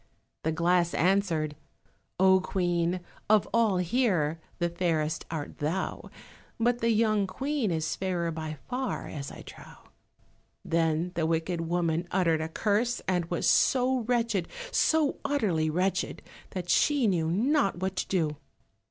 the 0.43 0.51
glass 0.51 0.95
answered— 0.95 1.55
"Oh, 2.19 2.39
Queen, 2.39 3.01
of 3.29 3.47
all 3.53 3.77
here 3.77 4.39
the 4.57 4.67
fairest 4.67 5.27
art 5.29 5.59
thou, 5.59 6.09
But 6.59 6.79
the 6.79 6.89
young 6.89 7.27
Queen 7.27 7.69
is 7.69 7.95
fairer 7.95 8.31
by 8.31 8.57
far 8.67 9.07
as 9.07 9.31
I 9.31 9.43
trow." 9.43 9.75
Then 10.65 11.11
the 11.13 11.27
wicked 11.27 11.61
woman 11.61 12.07
uttered 12.09 12.41
a 12.41 12.49
curse, 12.49 12.99
and 13.07 13.25
was 13.25 13.47
so 13.47 13.99
wretched, 13.99 14.47
so 14.71 15.19
utterly 15.23 15.69
wretched, 15.69 16.23
that 16.49 16.67
she 16.67 17.05
knew 17.05 17.29
not 17.29 17.77
what 17.79 17.95
to 17.97 18.07
do. 18.07 18.37